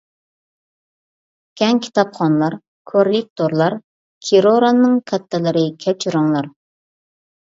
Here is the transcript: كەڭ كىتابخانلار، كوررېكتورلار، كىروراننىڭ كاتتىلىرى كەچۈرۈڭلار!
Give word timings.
كەڭ 1.61 1.81
كىتابخانلار، 1.87 2.55
كوررېكتورلار، 2.91 3.77
كىروراننىڭ 4.29 4.97
كاتتىلىرى 5.11 5.63
كەچۈرۈڭلار! 5.85 6.49